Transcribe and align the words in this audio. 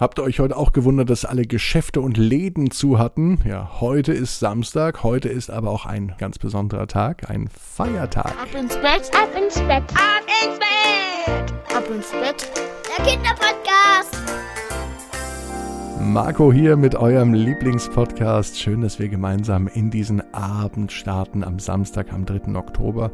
Habt 0.00 0.18
ihr 0.18 0.22
euch 0.22 0.40
heute 0.40 0.56
auch 0.56 0.72
gewundert, 0.72 1.10
dass 1.10 1.26
alle 1.26 1.44
Geschäfte 1.44 2.00
und 2.00 2.16
Läden 2.16 2.70
zu 2.70 2.98
hatten? 2.98 3.38
Ja, 3.46 3.70
heute 3.82 4.14
ist 4.14 4.38
Samstag, 4.38 5.02
heute 5.02 5.28
ist 5.28 5.50
aber 5.50 5.70
auch 5.70 5.84
ein 5.84 6.14
ganz 6.16 6.38
besonderer 6.38 6.86
Tag, 6.86 7.28
ein 7.28 7.50
Feiertag. 7.50 8.32
Ab 8.40 8.48
ins 8.58 8.76
Bett, 8.76 9.10
ab 9.14 9.28
ins 9.36 9.56
Bett, 9.60 9.84
ab 9.92 10.24
ins 10.42 10.58
Bett, 10.58 11.76
ab 11.76 11.84
ins 11.94 12.10
Bett. 12.12 12.50
Der 12.96 13.04
Kinderpodcast. 13.04 14.19
Marco 16.12 16.52
hier 16.52 16.76
mit 16.76 16.96
eurem 16.96 17.34
Lieblingspodcast. 17.34 18.58
Schön, 18.58 18.80
dass 18.80 18.98
wir 18.98 19.08
gemeinsam 19.08 19.68
in 19.68 19.92
diesen 19.92 20.34
Abend 20.34 20.90
starten 20.90 21.44
am 21.44 21.60
Samstag, 21.60 22.12
am 22.12 22.26
3. 22.26 22.56
Oktober. 22.56 23.12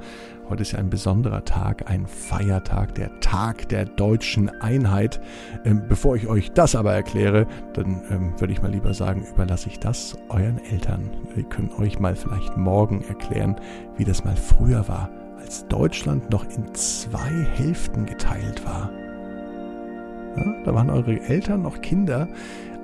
Heute 0.48 0.62
ist 0.62 0.72
ja 0.72 0.78
ein 0.78 0.88
besonderer 0.88 1.44
Tag, 1.44 1.90
ein 1.90 2.06
Feiertag, 2.06 2.94
der 2.94 3.20
Tag 3.20 3.68
der 3.68 3.84
deutschen 3.84 4.48
Einheit. 4.48 5.20
Ähm, 5.66 5.82
bevor 5.86 6.16
ich 6.16 6.26
euch 6.26 6.52
das 6.52 6.74
aber 6.74 6.94
erkläre, 6.94 7.46
dann 7.74 8.00
ähm, 8.08 8.32
würde 8.40 8.54
ich 8.54 8.62
mal 8.62 8.70
lieber 8.70 8.94
sagen, 8.94 9.26
überlasse 9.30 9.68
ich 9.68 9.78
das 9.78 10.16
euren 10.30 10.58
Eltern. 10.64 11.10
Wir 11.34 11.44
können 11.44 11.72
euch 11.78 11.98
mal 11.98 12.16
vielleicht 12.16 12.56
morgen 12.56 13.04
erklären, 13.08 13.56
wie 13.98 14.04
das 14.04 14.24
mal 14.24 14.36
früher 14.36 14.88
war, 14.88 15.10
als 15.38 15.68
Deutschland 15.68 16.30
noch 16.30 16.44
in 16.44 16.72
zwei 16.72 17.44
Hälften 17.56 18.06
geteilt 18.06 18.64
war. 18.64 18.90
Ja, 20.38 20.54
da 20.64 20.74
waren 20.74 20.88
eure 20.88 21.20
Eltern 21.20 21.62
noch 21.62 21.82
Kinder. 21.82 22.28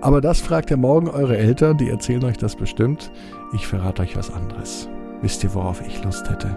Aber 0.02 0.20
das 0.20 0.40
fragt 0.40 0.68
ihr 0.72 0.76
morgen 0.76 1.08
eure 1.08 1.38
Eltern, 1.38 1.78
die 1.78 1.88
erzählen 1.88 2.24
euch 2.24 2.36
das 2.36 2.56
bestimmt. 2.56 3.12
Ich 3.54 3.68
verrate 3.68 4.02
euch 4.02 4.16
was 4.16 4.32
anderes. 4.32 4.88
Wisst 5.20 5.44
ihr, 5.44 5.54
worauf 5.54 5.80
ich 5.86 6.02
Lust 6.02 6.28
hätte? 6.28 6.56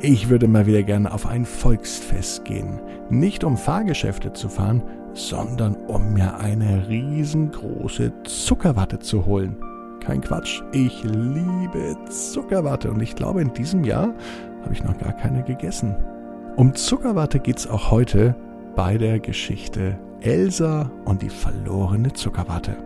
Ich 0.00 0.30
würde 0.30 0.48
mal 0.48 0.64
wieder 0.64 0.82
gerne 0.82 1.12
auf 1.12 1.26
ein 1.26 1.44
Volksfest 1.44 2.46
gehen. 2.46 2.80
Nicht 3.10 3.44
um 3.44 3.58
Fahrgeschäfte 3.58 4.32
zu 4.32 4.48
fahren, 4.48 4.82
sondern 5.12 5.74
um 5.88 6.14
mir 6.14 6.38
eine 6.38 6.88
riesengroße 6.88 8.12
Zuckerwatte 8.24 8.98
zu 8.98 9.26
holen. 9.26 9.58
Kein 10.00 10.22
Quatsch, 10.22 10.62
ich 10.72 11.04
liebe 11.04 11.96
Zuckerwatte 12.08 12.90
und 12.90 13.02
ich 13.02 13.14
glaube, 13.14 13.42
in 13.42 13.52
diesem 13.52 13.84
Jahr 13.84 14.14
habe 14.62 14.72
ich 14.72 14.82
noch 14.82 14.96
gar 14.96 15.12
keine 15.12 15.42
gegessen. 15.42 15.94
Um 16.56 16.74
Zuckerwatte 16.74 17.40
geht 17.40 17.58
es 17.58 17.66
auch 17.66 17.90
heute 17.90 18.34
bei 18.74 18.96
der 18.96 19.20
Geschichte 19.20 19.98
Elsa 20.24 20.90
und 21.04 21.22
die 21.22 21.28
verlorene 21.28 22.12
Zuckerwatte. 22.12 22.76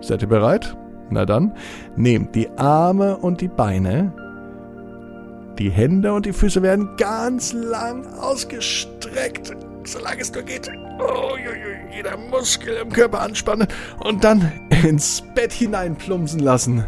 Seid 0.00 0.22
ihr 0.22 0.28
bereit? 0.28 0.76
Na 1.10 1.26
dann, 1.26 1.52
nehmt 1.96 2.34
die 2.34 2.48
Arme 2.56 3.16
und 3.16 3.40
die 3.40 3.48
Beine, 3.48 4.12
die 5.58 5.70
Hände 5.70 6.12
und 6.12 6.26
die 6.26 6.32
Füße 6.32 6.62
werden 6.62 6.96
ganz 6.96 7.52
lang 7.52 8.06
ausgestreckt, 8.18 9.52
solange 9.84 10.22
es 10.22 10.32
nur 10.32 10.42
geht. 10.42 10.70
Oh, 10.98 11.36
jeder 11.94 12.16
Muskel 12.16 12.76
im 12.82 12.90
Körper 12.90 13.20
anspannen 13.20 13.68
und 14.00 14.24
dann 14.24 14.50
ins 14.84 15.22
Bett 15.34 15.52
hineinplumpsen 15.52 16.40
lassen. 16.40 16.84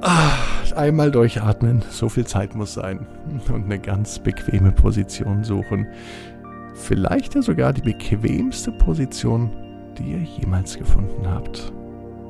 Ach, 0.00 0.72
einmal 0.72 1.10
durchatmen, 1.10 1.82
so 1.90 2.08
viel 2.08 2.26
Zeit 2.26 2.54
muss 2.54 2.74
sein. 2.74 3.06
Und 3.52 3.64
eine 3.64 3.78
ganz 3.78 4.18
bequeme 4.18 4.72
Position 4.72 5.42
suchen. 5.44 5.86
Vielleicht 6.76 7.34
ja 7.34 7.42
sogar 7.42 7.72
die 7.72 7.80
bequemste 7.80 8.70
Position, 8.70 9.50
die 9.98 10.12
ihr 10.12 10.22
jemals 10.22 10.78
gefunden 10.78 11.26
habt. 11.26 11.72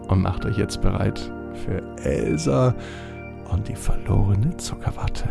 Und 0.08 0.22
macht 0.22 0.46
euch 0.46 0.56
jetzt 0.56 0.80
bereit 0.80 1.32
für 1.64 1.82
Elsa 2.02 2.74
und 3.50 3.68
die 3.68 3.74
verlorene 3.74 4.56
Zuckerwatte. 4.56 5.28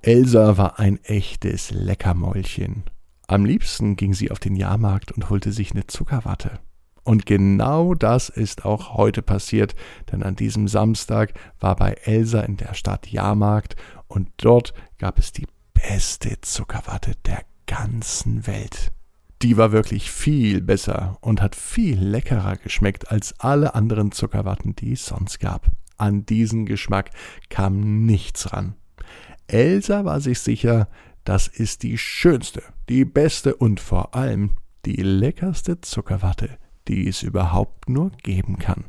Elsa 0.00 0.56
war 0.56 0.78
ein 0.78 0.98
echtes 1.04 1.70
Leckermäulchen. 1.70 2.84
Am 3.28 3.44
liebsten 3.44 3.96
ging 3.96 4.14
sie 4.14 4.30
auf 4.30 4.38
den 4.38 4.56
Jahrmarkt 4.56 5.12
und 5.12 5.28
holte 5.30 5.52
sich 5.52 5.72
eine 5.72 5.86
Zuckerwatte. 5.86 6.60
Und 7.04 7.26
genau 7.26 7.94
das 7.94 8.30
ist 8.30 8.64
auch 8.64 8.94
heute 8.94 9.22
passiert, 9.22 9.74
denn 10.10 10.22
an 10.22 10.34
diesem 10.34 10.66
Samstag 10.66 11.34
war 11.60 11.76
bei 11.76 11.92
Elsa 12.04 12.40
in 12.40 12.56
der 12.56 12.74
Stadt 12.74 13.08
Jahrmarkt 13.08 13.76
und 14.08 14.28
dort 14.38 14.74
gab 14.98 15.18
es 15.18 15.32
die 15.32 15.46
beste 15.76 16.40
Zuckerwatte 16.40 17.14
der 17.26 17.42
ganzen 17.66 18.46
Welt. 18.46 18.92
Die 19.42 19.56
war 19.56 19.72
wirklich 19.72 20.10
viel 20.10 20.62
besser 20.62 21.18
und 21.20 21.42
hat 21.42 21.54
viel 21.54 22.00
leckerer 22.00 22.56
geschmeckt 22.56 23.10
als 23.10 23.38
alle 23.38 23.74
anderen 23.74 24.10
Zuckerwatten, 24.12 24.74
die 24.74 24.92
es 24.92 25.04
sonst 25.04 25.38
gab. 25.38 25.70
An 25.98 26.24
diesen 26.24 26.64
Geschmack 26.64 27.10
kam 27.50 28.06
nichts 28.06 28.52
ran. 28.52 28.74
Elsa 29.46 30.04
war 30.04 30.20
sich 30.20 30.40
sicher, 30.40 30.88
das 31.24 31.48
ist 31.48 31.82
die 31.82 31.98
schönste, 31.98 32.62
die 32.88 33.04
beste 33.04 33.54
und 33.54 33.80
vor 33.80 34.14
allem 34.14 34.56
die 34.84 35.02
leckerste 35.02 35.80
Zuckerwatte, 35.80 36.58
die 36.88 37.06
es 37.06 37.22
überhaupt 37.22 37.88
nur 37.88 38.10
geben 38.22 38.58
kann. 38.58 38.84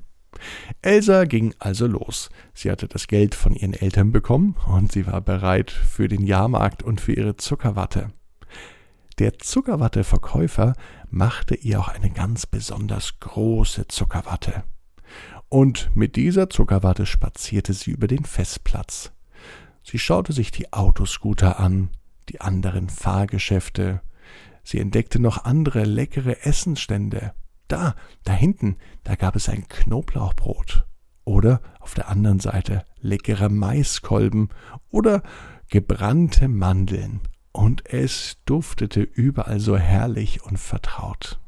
Elsa 0.82 1.26
ging 1.26 1.54
also 1.60 1.88
los. 1.88 2.30
Sie 2.54 2.72
hatte 2.72 2.88
das 2.88 3.08
Geld 3.08 3.36
von 3.36 3.54
ihren 3.54 3.74
Eltern 3.74 4.12
bekommen 4.12 4.56
und 4.68 4.92
sie 4.92 5.08
war 5.08 5.22
bereit 5.22 5.72
für 5.72 6.08
den 6.08 6.26
Jahrmarkt 6.26 6.84
und 6.84 7.02
für 7.02 7.14
ihre 7.14 7.38
Zuckerwatte. 7.38 8.12
Der 9.20 9.40
Zuckerwatteverkäufer 9.40 10.74
machte 11.10 11.56
ihr 11.56 11.80
auch 11.80 11.88
eine 11.88 12.12
ganz 12.12 12.46
besonders 12.46 13.20
große 13.20 13.88
Zuckerwatte. 13.88 14.64
Und 15.50 15.90
mit 15.96 16.16
dieser 16.16 16.50
Zuckerwatte 16.50 17.06
spazierte 17.06 17.74
sie 17.74 17.92
über 17.92 18.08
den 18.08 18.26
Festplatz. 18.26 19.12
Sie 19.84 19.98
schaute 19.98 20.34
sich 20.34 20.52
die 20.52 20.74
Autoscooter 20.74 21.60
an, 21.60 21.90
die 22.30 22.42
anderen 22.42 22.90
Fahrgeschäfte. 22.90 24.02
Sie 24.64 24.80
entdeckte 24.80 25.20
noch 25.20 25.46
andere 25.46 25.86
leckere 25.86 26.46
Essensstände. 26.46 27.34
Da, 27.68 27.96
da 28.24 28.34
hinten, 28.34 28.78
da 29.04 29.16
gab 29.16 29.36
es 29.36 29.50
ein 29.50 29.68
Knoblauchbrot. 29.68 30.86
Oder 31.24 31.62
auf 31.80 31.94
der 31.94 32.08
anderen 32.10 32.40
Seite 32.40 32.86
leckere 33.00 33.50
Maiskolben 33.50 34.50
oder 34.90 35.24
gebrannte 35.70 36.48
Mandeln. 36.48 37.22
Und 37.52 37.86
es 37.92 38.38
duftete 38.46 39.02
überall 39.02 39.60
so 39.60 39.78
herrlich 39.78 40.44
und 40.44 40.58
vertraut. 40.58 41.40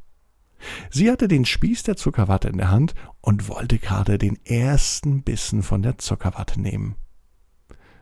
Sie 0.90 1.10
hatte 1.10 1.28
den 1.28 1.46
Spieß 1.46 1.84
der 1.84 1.96
Zuckerwatte 1.96 2.50
in 2.50 2.58
der 2.58 2.72
Hand 2.72 2.94
und 3.22 3.48
wollte 3.48 3.80
gerade 3.80 4.18
den 4.18 4.38
ersten 4.46 5.24
Bissen 5.24 5.64
von 5.64 5.82
der 5.82 5.98
Zuckerwatte 5.98 6.60
nehmen. 6.60 6.96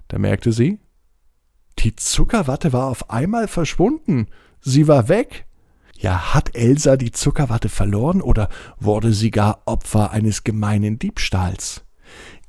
Da 0.08 0.18
merkte 0.18 0.52
sie, 0.52 0.80
die 1.80 1.96
Zuckerwatte 1.96 2.74
war 2.74 2.88
auf 2.88 3.10
einmal 3.10 3.48
verschwunden. 3.48 4.28
Sie 4.62 4.88
war 4.88 5.10
weg. 5.10 5.47
Ja, 6.00 6.34
hat 6.36 6.56
Elsa 6.56 6.96
die 6.96 7.12
Zuckerwatte 7.12 7.70
verloren 7.70 8.22
oder 8.22 8.50
wurde 8.80 9.14
sie 9.14 9.32
gar 9.32 9.64
Opfer 9.66 10.12
eines 10.12 10.44
gemeinen 10.44 11.00
Diebstahls? 11.00 11.86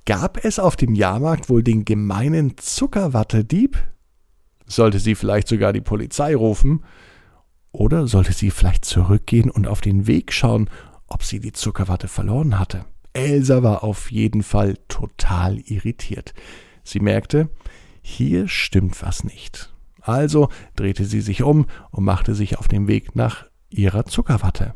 Gab 0.05 0.45
es 0.45 0.59
auf 0.59 0.77
dem 0.77 0.95
Jahrmarkt 0.95 1.49
wohl 1.49 1.63
den 1.63 1.85
gemeinen 1.85 2.59
Zuckerwattedieb? 2.59 3.79
Sollte 4.67 4.99
sie 4.99 5.15
vielleicht 5.15 5.49
sogar 5.49 5.73
die 5.73 5.81
Polizei 5.81 6.35
rufen? 6.37 6.85
Oder 7.73 8.07
sollte 8.07 8.33
sie 8.33 8.51
vielleicht 8.51 8.85
zurückgehen 8.85 9.51
und 9.51 9.67
auf 9.67 9.81
den 9.81 10.07
Weg 10.07 10.33
schauen, 10.33 10.69
ob 11.07 11.23
sie 11.23 11.41
die 11.41 11.53
Zuckerwatte 11.53 12.09
verloren 12.09 12.59
hatte? 12.59 12.85
Elsa 13.15 13.63
war 13.63 13.83
auf 13.83 14.11
jeden 14.11 14.43
Fall 14.43 14.77
total 14.89 15.59
irritiert. 15.59 16.35
Sie 16.85 17.01
merkte, 17.01 17.49
hier 18.03 18.49
stimmt 18.49 19.03
was 19.03 19.25
nicht. 19.25 19.73
Also 20.01 20.49
drehte 20.77 21.05
sie 21.05 21.21
sich 21.21 21.43
um 21.43 21.67
und 21.91 22.05
machte 22.05 22.35
sich 22.35 22.59
auf 22.59 22.69
den 22.69 22.89
Weg 22.89 23.17
nach 23.17 23.47
ihrer 23.71 24.05
Zuckerwatte. 24.05 24.75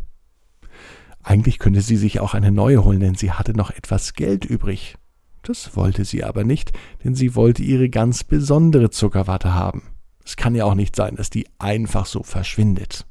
Eigentlich 1.23 1.59
könnte 1.59 1.81
sie 1.81 1.97
sich 1.97 2.21
auch 2.21 2.35
eine 2.35 2.51
neue 2.51 2.85
holen, 2.85 3.01
denn 3.01 3.15
sie 3.15 3.33
hatte 3.33 3.57
noch 3.57 3.71
etwas 3.71 4.15
Geld 4.15 4.45
übrig. 4.45 4.97
Das 5.43 5.77
wollte 5.77 6.05
sie 6.05 6.25
aber 6.25 6.45
nicht, 6.45 6.73
denn 7.05 7.15
sie 7.15 7.35
wollte 7.35 7.63
ihre 7.63 7.89
ganz 7.89 8.25
besondere 8.25 8.91
Zuckerwatte 8.91 9.55
haben. 9.55 9.83
Es 10.25 10.37
kann 10.37 10.55
ja 10.55 10.65
auch 10.65 10.75
nicht 10.75 10.95
sein, 10.95 11.17
dass 11.17 11.31
die 11.31 11.47
einfach 11.59 12.07
so 12.07 12.23
verschwindet. 12.23 13.07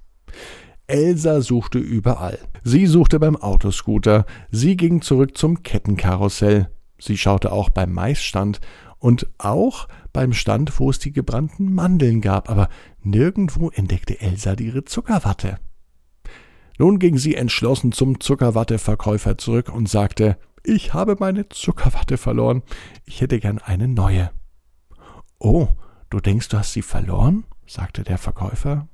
Elsa 0.87 1.41
suchte 1.41 1.79
überall. 1.79 2.39
Sie 2.63 2.85
suchte 2.85 3.19
beim 3.19 3.35
Autoscooter, 3.35 4.25
sie 4.49 4.77
ging 4.77 5.01
zurück 5.01 5.37
zum 5.37 5.63
Kettenkarussell, 5.63 6.69
sie 6.99 7.17
schaute 7.17 7.51
auch 7.51 7.69
beim 7.69 7.93
Maisstand 7.93 8.59
und 8.99 9.27
auch 9.37 9.87
beim 10.13 10.33
Stand, 10.33 10.79
wo 10.79 10.89
es 10.89 10.99
die 10.99 11.11
gebrannten 11.11 11.73
Mandeln 11.73 12.21
gab, 12.21 12.49
aber 12.49 12.69
nirgendwo 13.01 13.69
entdeckte 13.69 14.19
Elsa 14.19 14.53
ihre 14.53 14.85
Zuckerwatte. 14.85 15.59
Nun 16.77 16.99
ging 16.99 17.17
sie 17.17 17.35
entschlossen 17.35 17.91
zum 17.91 18.19
Zuckerwatteverkäufer 18.19 19.37
zurück 19.37 19.69
und 19.69 19.87
sagte, 19.87 20.37
ich 20.63 20.93
habe 20.93 21.15
meine 21.19 21.49
Zuckerwatte 21.49 22.17
verloren, 22.17 22.63
ich 23.05 23.21
hätte 23.21 23.39
gern 23.39 23.59
eine 23.59 23.87
neue. 23.87 24.31
Oh, 25.39 25.69
du 26.09 26.19
denkst, 26.19 26.49
du 26.49 26.57
hast 26.57 26.73
sie 26.73 26.81
verloren? 26.81 27.45
sagte 27.65 28.03
der 28.03 28.17
Verkäufer. 28.17 28.87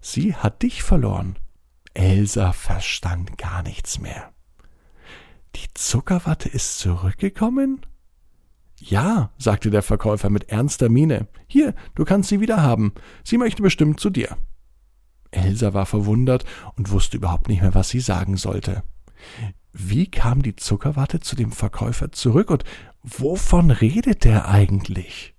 Sie 0.00 0.34
hat 0.34 0.62
dich 0.62 0.82
verloren. 0.82 1.38
Elsa 1.94 2.52
verstand 2.52 3.38
gar 3.38 3.62
nichts 3.62 4.00
mehr. 4.00 4.32
Die 5.54 5.72
Zuckerwatte 5.74 6.48
ist 6.48 6.78
zurückgekommen? 6.78 7.86
Ja, 8.84 9.30
sagte 9.38 9.70
der 9.70 9.82
Verkäufer 9.82 10.28
mit 10.28 10.48
ernster 10.48 10.88
Miene. 10.88 11.28
Hier, 11.46 11.72
du 11.94 12.04
kannst 12.04 12.28
sie 12.28 12.40
wieder 12.40 12.62
haben. 12.62 12.92
Sie 13.22 13.38
möchte 13.38 13.62
bestimmt 13.62 14.00
zu 14.00 14.10
dir. 14.10 14.36
Elsa 15.30 15.72
war 15.72 15.86
verwundert 15.86 16.44
und 16.76 16.90
wusste 16.90 17.16
überhaupt 17.16 17.48
nicht 17.48 17.62
mehr, 17.62 17.76
was 17.76 17.90
sie 17.90 18.00
sagen 18.00 18.36
sollte. 18.36 18.82
Wie 19.72 20.10
kam 20.10 20.42
die 20.42 20.56
Zuckerwatte 20.56 21.20
zu 21.20 21.36
dem 21.36 21.52
Verkäufer 21.52 22.10
zurück 22.10 22.50
und 22.50 22.64
wovon 23.04 23.70
redet 23.70 24.24
der 24.24 24.48
eigentlich? 24.48 25.34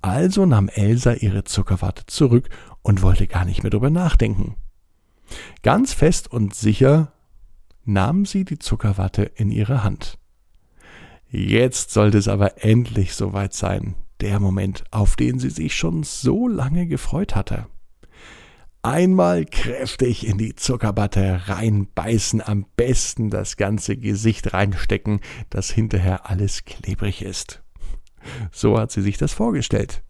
Also 0.00 0.46
nahm 0.46 0.70
Elsa 0.70 1.12
ihre 1.12 1.44
Zuckerwatte 1.44 2.06
zurück 2.06 2.48
und 2.80 3.02
wollte 3.02 3.26
gar 3.26 3.44
nicht 3.44 3.62
mehr 3.62 3.70
drüber 3.70 3.90
nachdenken. 3.90 4.56
Ganz 5.62 5.92
fest 5.92 6.32
und 6.32 6.54
sicher 6.54 7.12
nahm 7.84 8.24
sie 8.24 8.46
die 8.46 8.58
Zuckerwatte 8.58 9.22
in 9.22 9.50
ihre 9.50 9.84
Hand. 9.84 10.18
Jetzt 11.34 11.92
sollte 11.92 12.18
es 12.18 12.28
aber 12.28 12.62
endlich 12.62 13.14
soweit 13.14 13.54
sein, 13.54 13.94
der 14.20 14.38
Moment, 14.38 14.84
auf 14.90 15.16
den 15.16 15.38
sie 15.38 15.48
sich 15.48 15.74
schon 15.74 16.02
so 16.02 16.46
lange 16.46 16.86
gefreut 16.86 17.34
hatte. 17.34 17.68
Einmal 18.82 19.46
kräftig 19.46 20.26
in 20.26 20.36
die 20.36 20.54
Zuckerwatte 20.56 21.48
reinbeißen, 21.48 22.42
am 22.42 22.66
besten 22.76 23.30
das 23.30 23.56
ganze 23.56 23.96
Gesicht 23.96 24.52
reinstecken, 24.52 25.20
dass 25.48 25.70
hinterher 25.70 26.28
alles 26.28 26.66
klebrig 26.66 27.22
ist. 27.22 27.62
So 28.50 28.78
hat 28.78 28.92
sie 28.92 29.00
sich 29.00 29.16
das 29.16 29.32
vorgestellt. 29.32 30.02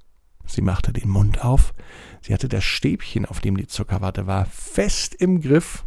Sie 0.45 0.61
machte 0.61 0.93
den 0.93 1.09
Mund 1.09 1.45
auf, 1.45 1.73
sie 2.21 2.35
hatte 2.35 2.49
das 2.49 2.65
Stäbchen, 2.65 3.27
auf 3.27 3.39
dem 3.39 3.57
die 3.57 3.69
Zuckerwatte 3.69 4.27
war, 4.27 4.47
fest 4.47 5.15
im 5.15 5.41
Griff. 5.41 5.85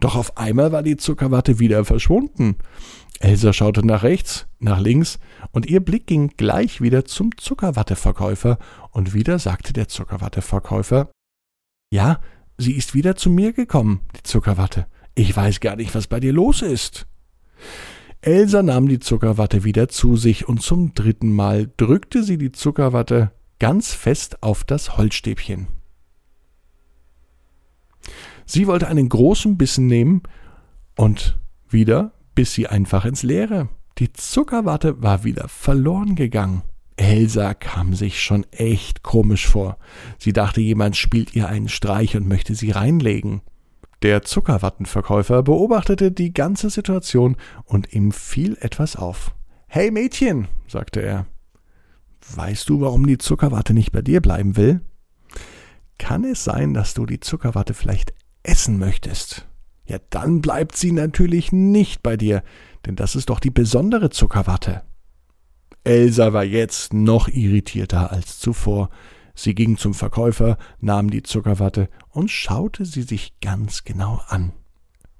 Doch 0.00 0.14
auf 0.14 0.36
einmal 0.36 0.72
war 0.72 0.82
die 0.82 0.96
Zuckerwatte 0.96 1.58
wieder 1.58 1.84
verschwunden. 1.84 2.56
Elsa 3.20 3.52
schaute 3.52 3.84
nach 3.84 4.04
rechts, 4.04 4.46
nach 4.60 4.80
links, 4.80 5.18
und 5.50 5.66
ihr 5.66 5.80
Blick 5.80 6.06
ging 6.06 6.28
gleich 6.36 6.80
wieder 6.80 7.04
zum 7.04 7.36
Zuckerwatteverkäufer, 7.36 8.58
und 8.90 9.12
wieder 9.12 9.38
sagte 9.38 9.72
der 9.72 9.88
Zuckerwatteverkäufer 9.88 11.10
Ja, 11.92 12.20
sie 12.56 12.74
ist 12.74 12.94
wieder 12.94 13.16
zu 13.16 13.28
mir 13.30 13.52
gekommen, 13.52 14.00
die 14.16 14.22
Zuckerwatte. 14.22 14.86
Ich 15.14 15.36
weiß 15.36 15.58
gar 15.58 15.74
nicht, 15.74 15.94
was 15.96 16.06
bei 16.06 16.20
dir 16.20 16.32
los 16.32 16.62
ist. 16.62 17.06
Elsa 18.20 18.62
nahm 18.62 18.88
die 18.88 19.00
Zuckerwatte 19.00 19.64
wieder 19.64 19.88
zu 19.88 20.16
sich 20.16 20.48
und 20.48 20.62
zum 20.62 20.94
dritten 20.94 21.32
Mal 21.32 21.70
drückte 21.76 22.22
sie 22.22 22.38
die 22.38 22.52
Zuckerwatte 22.52 23.32
ganz 23.58 23.94
fest 23.94 24.42
auf 24.42 24.64
das 24.64 24.96
Holzstäbchen. 24.96 25.68
Sie 28.50 28.66
wollte 28.66 28.88
einen 28.88 29.10
großen 29.10 29.58
Bissen 29.58 29.86
nehmen 29.86 30.22
und 30.96 31.38
wieder 31.68 32.12
biss 32.34 32.54
sie 32.54 32.66
einfach 32.66 33.04
ins 33.04 33.22
Leere. 33.22 33.68
Die 33.98 34.10
Zuckerwatte 34.14 35.02
war 35.02 35.22
wieder 35.22 35.48
verloren 35.48 36.14
gegangen. 36.14 36.62
Elsa 36.96 37.52
kam 37.52 37.94
sich 37.94 38.22
schon 38.22 38.46
echt 38.50 39.02
komisch 39.02 39.46
vor. 39.46 39.76
Sie 40.18 40.32
dachte, 40.32 40.62
jemand 40.62 40.96
spielt 40.96 41.36
ihr 41.36 41.46
einen 41.46 41.68
Streich 41.68 42.16
und 42.16 42.26
möchte 42.26 42.54
sie 42.54 42.70
reinlegen. 42.70 43.42
Der 44.02 44.22
Zuckerwattenverkäufer 44.22 45.42
beobachtete 45.42 46.10
die 46.10 46.32
ganze 46.32 46.70
Situation 46.70 47.36
und 47.64 47.92
ihm 47.92 48.12
fiel 48.12 48.56
etwas 48.62 48.96
auf. 48.96 49.34
Hey 49.66 49.90
Mädchen, 49.90 50.48
sagte 50.66 51.00
er. 51.00 51.26
Weißt 52.34 52.66
du, 52.68 52.80
warum 52.80 53.06
die 53.06 53.18
Zuckerwatte 53.18 53.74
nicht 53.74 53.92
bei 53.92 54.00
dir 54.00 54.22
bleiben 54.22 54.56
will? 54.56 54.80
Kann 55.98 56.24
es 56.24 56.44
sein, 56.44 56.72
dass 56.72 56.94
du 56.94 57.04
die 57.04 57.20
Zuckerwatte 57.20 57.74
vielleicht 57.74 58.14
essen 58.48 58.78
möchtest? 58.78 59.46
Ja, 59.86 59.98
dann 60.10 60.40
bleibt 60.40 60.76
sie 60.76 60.92
natürlich 60.92 61.52
nicht 61.52 62.02
bei 62.02 62.16
dir, 62.16 62.42
denn 62.86 62.96
das 62.96 63.14
ist 63.14 63.30
doch 63.30 63.40
die 63.40 63.50
besondere 63.50 64.10
Zuckerwatte. 64.10 64.82
Elsa 65.84 66.32
war 66.32 66.44
jetzt 66.44 66.92
noch 66.92 67.28
irritierter 67.28 68.12
als 68.12 68.38
zuvor. 68.38 68.90
Sie 69.34 69.54
ging 69.54 69.76
zum 69.76 69.94
Verkäufer, 69.94 70.58
nahm 70.80 71.10
die 71.10 71.22
Zuckerwatte 71.22 71.88
und 72.10 72.30
schaute 72.30 72.84
sie 72.84 73.02
sich 73.02 73.40
ganz 73.40 73.84
genau 73.84 74.20
an. 74.28 74.52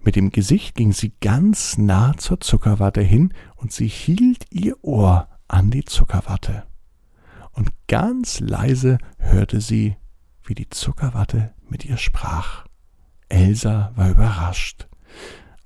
Mit 0.00 0.16
dem 0.16 0.30
Gesicht 0.30 0.74
ging 0.74 0.92
sie 0.92 1.12
ganz 1.20 1.78
nah 1.78 2.14
zur 2.16 2.40
Zuckerwatte 2.40 3.00
hin 3.00 3.32
und 3.56 3.72
sie 3.72 3.88
hielt 3.88 4.44
ihr 4.50 4.76
Ohr 4.82 5.28
an 5.48 5.70
die 5.70 5.84
Zuckerwatte. 5.84 6.64
Und 7.52 7.70
ganz 7.88 8.40
leise 8.40 8.98
hörte 9.18 9.60
sie, 9.60 9.96
wie 10.44 10.54
die 10.54 10.70
Zuckerwatte 10.70 11.54
mit 11.68 11.84
ihr 11.84 11.96
sprach. 11.96 12.67
Elsa 13.28 13.92
war 13.96 14.10
überrascht. 14.10 14.86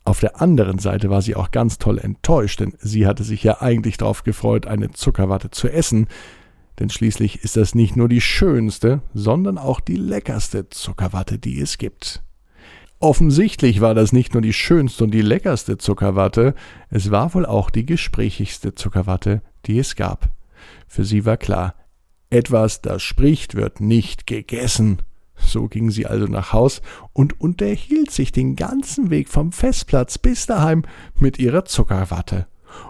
Auf 0.05 0.21
der 0.21 0.41
anderen 0.41 0.79
Seite 0.79 1.11
war 1.11 1.23
sie 1.23 1.37
auch 1.37 1.53
ganz 1.53 1.79
toll 1.79 1.99
enttäuscht, 1.99 2.61
denn 2.61 2.75
sie 2.79 3.07
hatte 3.07 3.23
sich 3.23 3.45
ja 3.45 3.61
eigentlich 3.61 3.99
darauf 3.99 4.25
gefreut, 4.25 4.67
eine 4.67 4.91
Zuckerwatte 4.91 5.51
zu 5.51 5.69
essen, 5.69 6.09
denn 6.79 6.91
schließlich 6.91 7.45
ist 7.45 7.57
das 7.57 7.75
nicht 7.75 7.97
nur 7.97 8.09
die 8.09 8.21
schönste, 8.21 9.03
sondern 9.15 9.59
auch 9.59 9.79
die 9.79 9.97
leckerste 9.97 10.69
Zuckerwatte, 10.71 11.39
die 11.39 11.61
es 11.61 11.79
gibt. 11.79 12.23
Offensichtlich 12.99 13.81
war 13.81 13.95
das 13.95 14.13
nicht 14.13 14.33
nur 14.33 14.43
die 14.43 14.53
schönste 14.53 15.05
und 15.05 15.11
die 15.11 15.23
leckerste 15.23 15.77
Zuckerwatte, 15.77 16.55
es 16.89 17.11
war 17.11 17.35
wohl 17.35 17.47
auch 17.47 17.71
die 17.71 17.87
gesprächigste 17.87 18.75
Zuckerwatte, 18.75 19.43
die 19.67 19.79
es 19.79 19.97
gab. 19.97 20.31
Für 20.87 21.05
sie 21.05 21.25
war 21.25 21.37
klar, 21.37 21.75
etwas, 22.31 22.81
das 22.81 23.03
spricht, 23.03 23.55
wird 23.55 23.81
nicht 23.81 24.27
gegessen. 24.27 24.99
So 25.45 25.69
ging 25.69 25.91
sie 25.91 26.07
also 26.07 26.27
nach 26.27 26.53
Haus 26.53 26.83
und 27.13 27.41
unterhielt 27.41 28.11
sich 28.11 28.33
den 28.33 28.57
ganzen 28.57 29.11
Weg 29.11 29.29
vom 29.29 29.53
Festplatz 29.53 30.19
bis 30.19 30.47
daheim 30.47 30.85
mit 31.19 31.39
ihrer 31.39 31.65
Zuckerwatte 31.65 32.47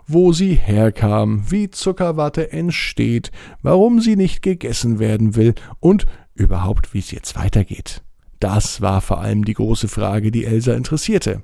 wo 0.07 0.33
sie 0.33 0.55
herkam, 0.55 1.45
wie 1.51 1.71
Zuckerwatte 1.71 2.53
entsteht, 2.53 3.31
warum 3.63 4.01
sie 4.01 4.17
nicht 4.17 4.43
gegessen 4.43 4.99
werden 4.99 5.37
will 5.37 5.55
und 5.81 6.07
überhaupt, 6.35 6.95
wie 6.95 6.99
es 6.99 7.11
jetzt 7.11 7.37
weitergeht. 7.37 8.03
Das 8.41 8.81
war 8.81 9.01
vor 9.01 9.21
allem 9.21 9.45
die 9.45 9.55
große 9.55 9.89
Frage, 9.89 10.31
die 10.31 10.45
Elsa 10.45 10.75
interessierte. 10.75 11.43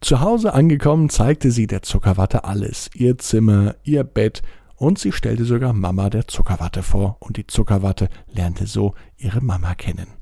Zu 0.00 0.20
Hause 0.20 0.54
angekommen, 0.54 1.10
zeigte 1.10 1.50
sie 1.50 1.66
der 1.66 1.82
Zuckerwatte 1.82 2.44
alles, 2.44 2.88
ihr 2.94 3.18
Zimmer, 3.18 3.74
ihr 3.82 4.04
Bett, 4.04 4.42
und 4.76 4.98
sie 4.98 5.10
stellte 5.10 5.44
sogar 5.44 5.72
Mama 5.72 6.08
der 6.08 6.28
Zuckerwatte 6.28 6.84
vor, 6.84 7.16
und 7.18 7.36
die 7.36 7.48
Zuckerwatte 7.48 8.08
lernte 8.32 8.66
so 8.66 8.94
ihre 9.16 9.40
Mama 9.40 9.74
kennen. 9.74 10.17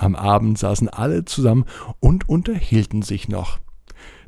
Am 0.00 0.16
Abend 0.16 0.58
saßen 0.58 0.88
alle 0.88 1.26
zusammen 1.26 1.66
und 2.00 2.26
unterhielten 2.26 3.02
sich 3.02 3.28
noch. 3.28 3.58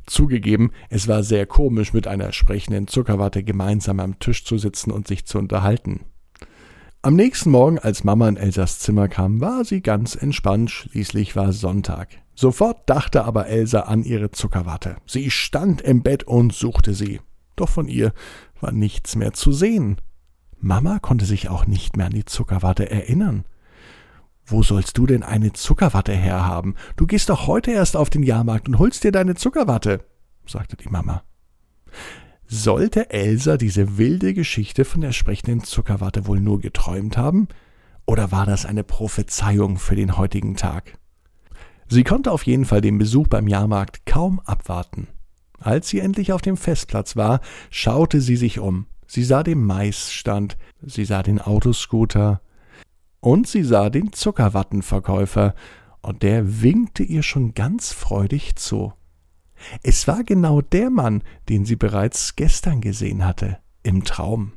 Zugegeben, 0.05 0.71
es 0.91 1.09
war 1.09 1.23
sehr 1.23 1.47
komisch, 1.47 1.95
mit 1.95 2.07
einer 2.07 2.33
sprechenden 2.33 2.89
Zuckerwatte 2.89 3.43
gemeinsam 3.43 3.99
am 3.99 4.19
Tisch 4.19 4.45
zu 4.45 4.59
sitzen 4.59 4.91
und 4.91 5.09
sich 5.09 5.25
zu 5.25 5.39
unterhalten. 5.39 6.01
Am 7.01 7.17
nächsten 7.17 7.51
Morgen, 7.51 7.79
als 7.79 8.05
Mama 8.05 8.29
in 8.29 8.37
Elsas 8.37 8.81
Zimmer 8.81 9.09
kam, 9.09 9.41
war 9.41 9.65
sie 9.65 9.81
ganz 9.81 10.15
entspannt, 10.15 10.71
schließlich 10.71 11.37
war 11.37 11.53
Sonntag. 11.53 12.09
Sofort 12.35 12.89
dachte 12.91 13.25
aber 13.25 13.47
Elsa 13.47 13.81
an 13.81 14.03
ihre 14.03 14.31
Zuckerwatte. 14.31 14.96
Sie 15.06 15.31
stand 15.31 15.81
im 15.81 16.03
Bett 16.03 16.25
und 16.25 16.53
suchte 16.53 16.93
sie. 16.93 17.20
Doch 17.56 17.70
von 17.70 17.89
ihr 17.89 18.13
war 18.61 18.73
nichts 18.73 19.17
mehr 19.17 19.32
zu 19.32 19.53
sehen. 19.53 19.96
Mama 20.58 20.99
konnte 20.99 21.25
sich 21.25 21.49
auch 21.49 21.67
nicht 21.67 21.96
mehr 21.96 22.06
an 22.06 22.13
die 22.13 22.27
Zuckerwatte 22.27 22.91
erinnern. 22.91 23.44
Wo 24.44 24.63
sollst 24.63 24.99
du 24.99 25.06
denn 25.06 25.22
eine 25.22 25.53
Zuckerwatte 25.53 26.13
herhaben? 26.13 26.75
Du 26.96 27.06
gehst 27.06 27.29
doch 27.29 27.46
heute 27.46 27.70
erst 27.70 27.96
auf 27.96 28.11
den 28.11 28.22
Jahrmarkt 28.22 28.69
und 28.69 28.79
holst 28.79 29.05
dir 29.05 29.13
deine 29.13 29.34
Zuckerwatte, 29.34 30.05
sagte 30.46 30.77
die 30.77 30.89
Mama. 30.89 31.22
Sollte 32.46 33.11
Elsa 33.11 33.56
diese 33.56 33.96
wilde 33.96 34.34
Geschichte 34.34 34.84
von 34.84 35.01
der 35.01 35.13
sprechenden 35.13 35.63
Zuckerwatte 35.63 36.27
wohl 36.27 36.41
nur 36.41 36.61
geträumt 36.61 37.17
haben? 37.17 37.49
Oder 38.05 38.32
war 38.32 38.44
das 38.44 38.67
eine 38.67 38.84
Prophezeiung 38.84 39.79
für 39.79 39.96
den 39.96 40.19
heutigen 40.19 40.56
Tag? 40.56 40.99
Sie 41.89 42.05
konnte 42.05 42.32
auf 42.32 42.44
jeden 42.44 42.65
Fall 42.65 42.81
den 42.81 42.99
Besuch 42.99 43.29
beim 43.29 43.49
Jahrmarkt 43.49 44.05
kaum 44.06 44.41
abwarten. 44.41 45.08
Als 45.61 45.89
sie 45.89 46.01
endlich 46.01 46.32
auf 46.32 46.43
dem 46.43 46.56
Festplatz 46.56 47.17
war, 47.17 47.41
schaute 47.70 48.20
sie 48.20 48.37
sich 48.37 48.58
um. 48.58 48.87
Sie 49.06 49.25
sah 49.25 49.43
den 49.43 49.65
Maisstand, 49.65 50.56
sie 50.81 51.05
sah 51.05 51.22
den 51.22 51.39
Autoscooter, 51.39 52.41
und 53.22 53.46
sie 53.46 53.62
sah 53.62 53.88
den 53.88 54.12
Zuckerwattenverkäufer, 54.12 55.55
und 56.02 56.24
der 56.24 56.62
winkte 56.62 57.05
ihr 57.05 57.22
schon 57.22 57.55
ganz 57.55 57.93
freudig 57.93 58.56
zu. 58.56 58.93
Es 59.84 60.08
war 60.08 60.24
genau 60.24 60.60
der 60.60 60.91
Mann, 60.91 61.22
den 61.48 61.64
sie 61.64 61.76
bereits 61.76 62.34
gestern 62.34 62.81
gesehen 62.81 63.24
hatte, 63.24 63.58
im 63.84 64.02
Traum. 64.02 64.52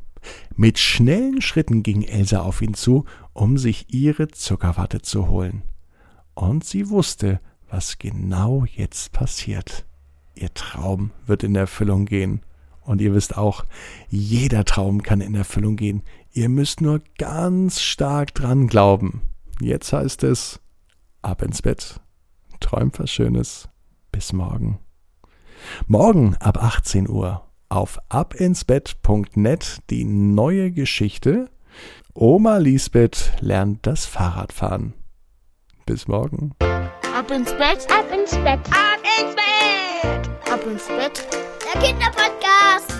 Mit 0.55 0.79
schnellen 0.79 1.43
Schritten 1.43 1.83
ging 1.83 2.01
Elsa 2.01 2.39
auf 2.41 2.63
ihn 2.63 2.73
zu, 2.73 3.05
um 3.33 3.59
sich 3.59 3.93
ihre 3.93 4.29
Zuckerwatte 4.29 5.03
zu 5.03 5.27
holen. 5.27 5.61
Und 6.33 6.63
sie 6.63 6.89
wusste, 6.89 7.39
was 7.69 7.99
genau 7.99 8.65
jetzt 8.65 9.11
passiert. 9.11 9.85
Ihr 10.33 10.51
Traum 10.55 11.11
wird 11.27 11.43
in 11.43 11.55
Erfüllung 11.55 12.05
gehen. 12.05 12.41
Und 12.81 13.01
ihr 13.01 13.13
wisst 13.13 13.37
auch, 13.37 13.65
jeder 14.09 14.65
Traum 14.65 15.03
kann 15.03 15.21
in 15.21 15.35
Erfüllung 15.35 15.75
gehen. 15.75 16.01
Ihr 16.35 16.49
müsst 16.49 16.81
nur 16.81 17.01
ganz 17.17 17.79
stark 17.79 18.35
dran 18.35 18.67
glauben. 18.67 19.21
Jetzt 19.61 19.93
heißt 19.93 20.21
es, 20.23 20.59
ab 21.21 21.41
ins 21.41 21.61
Bett. 21.61 22.01
Träumt 22.59 22.99
was 22.99 23.09
Schönes. 23.09 23.69
Bis 24.11 24.33
morgen. 24.33 24.79
Morgen 25.87 26.35
ab 26.41 26.61
18 26.61 27.07
Uhr 27.07 27.49
auf 27.69 27.99
abinsbett.net 28.09 29.79
die 29.89 30.03
neue 30.03 30.71
Geschichte 30.71 31.49
Oma 32.13 32.57
Lisbeth 32.57 33.31
lernt 33.39 33.87
das 33.87 34.05
Fahrradfahren. 34.05 34.93
Bis 35.85 36.05
morgen. 36.09 36.53
Ab 36.59 37.31
ins 37.31 37.53
Bett, 37.53 37.87
ab 37.89 38.11
ins 38.13 38.31
Bett, 38.31 38.59
ab 38.71 38.99
ins 39.21 39.35
Bett, 39.35 40.51
ab 40.51 40.65
ins 40.65 40.87
Bett. 40.87 41.27
Der 41.73 41.81
Kinderpodcast. 41.81 42.94